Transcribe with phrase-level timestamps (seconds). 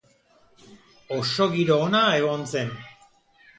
[1.17, 2.75] Oso giro ona egon zen.